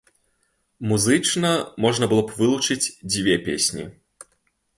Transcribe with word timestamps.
Музычна 0.91 1.51
можна 1.85 2.09
было 2.15 2.21
б 2.31 2.37
вылучыць 2.41 2.91
дзве 3.17 3.35
песні. 3.51 3.83